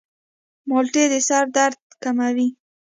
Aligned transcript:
مالټې 0.69 1.03
د 1.11 1.13
سر 1.27 1.45
درد 1.55 1.79
کموي. 2.03 2.47